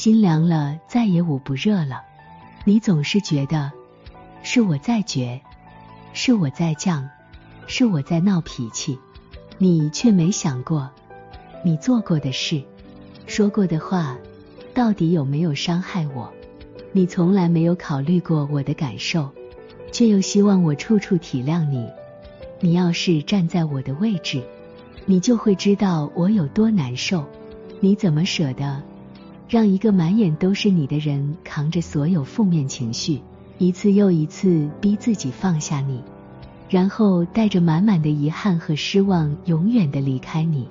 [0.00, 2.00] 心凉了，再也捂不热了。
[2.64, 3.70] 你总是觉得
[4.42, 5.38] 是我在倔，
[6.14, 7.06] 是我在犟，
[7.66, 8.98] 是我在闹脾气，
[9.58, 10.88] 你却没想过，
[11.62, 12.64] 你做过的事，
[13.26, 14.16] 说过的话，
[14.72, 16.32] 到底有没有伤害我？
[16.92, 19.28] 你从来没有考虑过我的感受，
[19.92, 21.86] 却又希望我处处体谅你。
[22.58, 24.42] 你要是站在我的位置，
[25.04, 27.22] 你就会知道我有多难受。
[27.80, 28.82] 你怎么舍得
[29.50, 33.20] 让一个满眼都是你的人扛着所有负面情绪，
[33.58, 36.00] 一次又一次逼自己放下你，
[36.68, 40.68] 然后带着满满的遗憾和失望，永远的离开你？